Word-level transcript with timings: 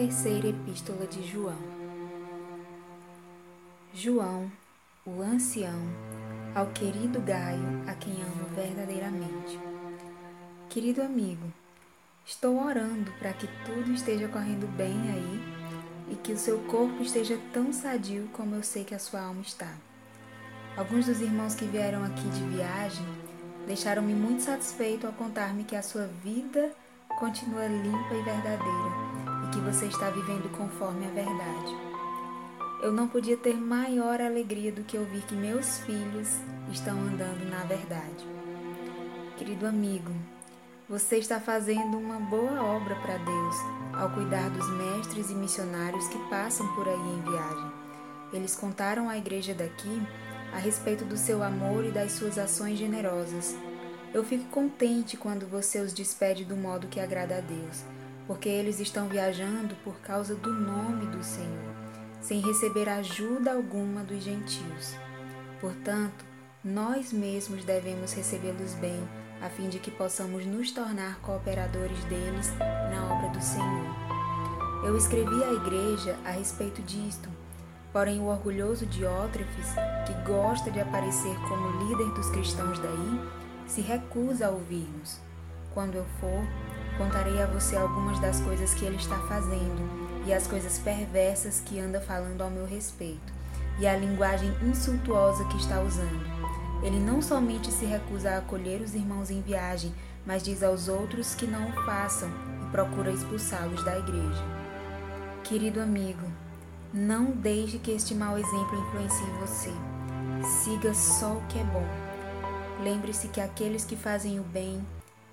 Terceira 0.00 0.48
Epístola 0.48 1.06
de 1.06 1.22
João 1.30 1.58
João, 3.92 4.50
o 5.04 5.20
ancião, 5.20 5.78
ao 6.54 6.68
querido 6.68 7.20
Gaio, 7.20 7.82
a 7.86 7.92
quem 7.92 8.14
amo 8.14 8.46
verdadeiramente. 8.54 9.60
Querido 10.70 11.02
amigo, 11.02 11.52
estou 12.24 12.64
orando 12.64 13.12
para 13.18 13.34
que 13.34 13.46
tudo 13.66 13.92
esteja 13.92 14.26
correndo 14.28 14.66
bem 14.74 14.96
aí 15.12 16.12
e 16.12 16.16
que 16.16 16.32
o 16.32 16.38
seu 16.38 16.60
corpo 16.60 17.02
esteja 17.02 17.38
tão 17.52 17.70
sadio 17.70 18.26
como 18.32 18.54
eu 18.54 18.62
sei 18.62 18.84
que 18.84 18.94
a 18.94 18.98
sua 18.98 19.20
alma 19.20 19.42
está. 19.42 19.74
Alguns 20.78 21.04
dos 21.04 21.20
irmãos 21.20 21.54
que 21.54 21.66
vieram 21.66 22.02
aqui 22.04 22.26
de 22.30 22.56
viagem 22.56 23.04
deixaram-me 23.66 24.14
muito 24.14 24.44
satisfeito 24.44 25.06
ao 25.06 25.12
contar-me 25.12 25.62
que 25.62 25.76
a 25.76 25.82
sua 25.82 26.06
vida 26.06 26.72
continua 27.18 27.66
limpa 27.66 28.14
e 28.14 28.22
verdadeira 28.22 29.09
que 29.50 29.58
você 29.60 29.86
está 29.86 30.10
vivendo 30.10 30.50
conforme 30.56 31.06
a 31.06 31.10
verdade. 31.10 31.76
Eu 32.82 32.92
não 32.92 33.08
podia 33.08 33.36
ter 33.36 33.54
maior 33.54 34.20
alegria 34.20 34.72
do 34.72 34.82
que 34.84 34.96
ouvir 34.96 35.22
que 35.22 35.34
meus 35.34 35.78
filhos 35.80 36.28
estão 36.72 36.98
andando 36.98 37.48
na 37.50 37.64
verdade. 37.64 38.26
Querido 39.36 39.66
amigo, 39.66 40.12
você 40.88 41.18
está 41.18 41.38
fazendo 41.38 41.98
uma 41.98 42.18
boa 42.18 42.62
obra 42.62 42.94
para 42.96 43.18
Deus 43.18 43.56
ao 43.92 44.10
cuidar 44.10 44.48
dos 44.50 44.68
mestres 44.70 45.30
e 45.30 45.34
missionários 45.34 46.08
que 46.08 46.18
passam 46.30 46.66
por 46.74 46.88
aí 46.88 46.94
em 46.94 47.30
viagem. 47.30 47.72
Eles 48.32 48.56
contaram 48.56 49.08
à 49.08 49.18
igreja 49.18 49.54
daqui 49.54 50.02
a 50.52 50.58
respeito 50.58 51.04
do 51.04 51.16
seu 51.16 51.42
amor 51.42 51.84
e 51.84 51.90
das 51.90 52.12
suas 52.12 52.38
ações 52.38 52.78
generosas. 52.78 53.56
Eu 54.12 54.24
fico 54.24 54.44
contente 54.46 55.16
quando 55.16 55.46
você 55.46 55.80
os 55.80 55.92
despede 55.92 56.44
do 56.44 56.56
modo 56.56 56.88
que 56.88 56.98
agrada 56.98 57.38
a 57.38 57.40
Deus, 57.40 57.84
porque 58.30 58.48
eles 58.48 58.78
estão 58.78 59.08
viajando 59.08 59.74
por 59.82 59.96
causa 60.02 60.36
do 60.36 60.54
nome 60.54 61.04
do 61.06 61.20
Senhor, 61.20 61.74
sem 62.20 62.40
receber 62.40 62.88
ajuda 62.88 63.52
alguma 63.52 64.04
dos 64.04 64.22
gentios. 64.22 64.94
Portanto, 65.60 66.24
nós 66.62 67.12
mesmos 67.12 67.64
devemos 67.64 68.12
recebê-los 68.12 68.74
bem, 68.74 69.02
a 69.42 69.48
fim 69.48 69.68
de 69.68 69.80
que 69.80 69.90
possamos 69.90 70.46
nos 70.46 70.70
tornar 70.70 71.18
cooperadores 71.22 72.04
deles 72.04 72.52
na 72.92 73.12
obra 73.12 73.30
do 73.30 73.42
Senhor. 73.42 74.86
Eu 74.86 74.96
escrevi 74.96 75.42
à 75.42 75.52
igreja 75.52 76.16
a 76.24 76.30
respeito 76.30 76.80
disto 76.82 77.28
Porém, 77.92 78.20
o 78.20 78.26
orgulhoso 78.26 78.86
Diótrefes, 78.86 79.74
que 80.06 80.12
gosta 80.24 80.70
de 80.70 80.78
aparecer 80.78 81.34
como 81.48 81.84
líder 81.84 82.14
dos 82.14 82.30
cristãos 82.30 82.78
daí, 82.78 83.20
se 83.66 83.80
recusa 83.80 84.46
a 84.46 84.50
ouvir-nos. 84.50 85.18
Quando 85.74 85.96
eu 85.96 86.04
for, 86.20 86.44
contarei 87.00 87.40
a 87.42 87.46
você 87.46 87.76
algumas 87.76 88.18
das 88.20 88.40
coisas 88.40 88.74
que 88.74 88.84
ele 88.84 88.96
está 88.96 89.16
fazendo 89.20 89.88
e 90.26 90.34
as 90.34 90.46
coisas 90.46 90.78
perversas 90.78 91.62
que 91.64 91.80
anda 91.80 91.98
falando 91.98 92.42
ao 92.42 92.50
meu 92.50 92.66
respeito, 92.66 93.32
e 93.78 93.86
a 93.86 93.96
linguagem 93.96 94.54
insultuosa 94.62 95.42
que 95.46 95.56
está 95.56 95.80
usando. 95.80 96.20
Ele 96.82 97.00
não 97.00 97.22
somente 97.22 97.72
se 97.72 97.86
recusa 97.86 98.32
a 98.32 98.38
acolher 98.38 98.82
os 98.82 98.94
irmãos 98.94 99.30
em 99.30 99.40
viagem, 99.40 99.94
mas 100.26 100.42
diz 100.42 100.62
aos 100.62 100.88
outros 100.88 101.34
que 101.34 101.46
não 101.46 101.70
o 101.70 101.84
façam 101.86 102.28
e 102.62 102.70
procura 102.70 103.10
expulsá-los 103.10 103.82
da 103.82 103.98
igreja. 103.98 104.44
Querido 105.42 105.80
amigo, 105.80 106.30
não 106.92 107.30
deixe 107.30 107.78
que 107.78 107.92
este 107.92 108.14
mau 108.14 108.36
exemplo 108.36 108.78
influencie 108.78 109.26
você. 109.40 109.72
Siga 110.62 110.92
só 110.92 111.32
o 111.32 111.42
que 111.48 111.58
é 111.58 111.64
bom. 111.64 111.86
Lembre-se 112.84 113.28
que 113.28 113.40
aqueles 113.40 113.86
que 113.86 113.96
fazem 113.96 114.38
o 114.38 114.42
bem 114.42 114.84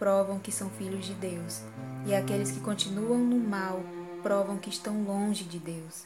provam 0.00 0.40
que 0.40 0.50
são 0.50 0.68
filhos 0.70 1.06
de 1.06 1.14
Deus, 1.14 1.62
e 2.04 2.12
aqueles 2.12 2.50
que 2.50 2.58
continuam 2.58 3.18
no 3.18 3.38
mal 3.38 3.80
provam 4.20 4.58
que 4.58 4.68
estão 4.68 5.04
longe 5.04 5.44
de 5.44 5.60
Deus. 5.60 6.04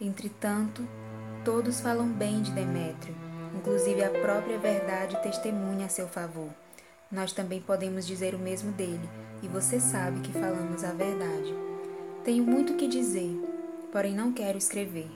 Entretanto, 0.00 0.84
todos 1.44 1.80
falam 1.80 2.08
bem 2.08 2.42
de 2.42 2.50
Demétrio, 2.50 3.14
inclusive 3.56 4.02
a 4.02 4.10
própria 4.10 4.58
verdade 4.58 5.22
testemunha 5.22 5.86
a 5.86 5.88
seu 5.88 6.08
favor. 6.08 6.50
Nós 7.12 7.32
também 7.32 7.60
podemos 7.60 8.04
dizer 8.04 8.34
o 8.34 8.38
mesmo 8.40 8.72
dele, 8.72 9.08
e 9.40 9.46
você 9.46 9.78
sabe 9.78 10.18
que 10.18 10.32
falamos 10.32 10.82
a 10.82 10.92
verdade. 10.92 11.54
Tenho 12.24 12.42
muito 12.42 12.74
que 12.74 12.88
dizer 12.88 13.38
porém 13.94 14.12
não 14.12 14.32
quero 14.32 14.58
escrever, 14.58 15.08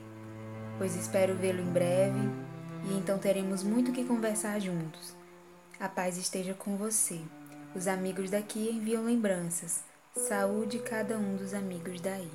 pois 0.79 0.95
espero 0.95 1.35
vê-lo 1.35 1.61
em 1.61 1.73
breve 1.73 2.21
e 2.85 2.97
então 2.97 3.19
teremos 3.19 3.65
muito 3.65 3.91
que 3.91 4.05
conversar 4.05 4.61
juntos. 4.61 5.17
A 5.81 5.89
paz 5.89 6.17
esteja 6.17 6.55
com 6.55 6.77
você. 6.77 7.19
Os 7.75 7.87
amigos 7.87 8.31
daqui 8.31 8.71
enviam 8.71 9.05
lembranças. 9.05 9.83
Saúde 10.17 10.79
cada 10.79 11.17
um 11.19 11.37
dos 11.37 11.53
amigos 11.53 12.01
daí. 12.01 12.31